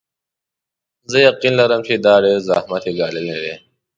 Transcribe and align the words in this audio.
زه 1.11 1.17
یقین 1.29 1.53
لرم 1.59 1.81
چې 1.87 2.01
ډېر 2.05 2.23
زحمت 2.47 2.83
یې 2.87 2.93
ګاللی 2.99 3.33
وي. 3.41 3.55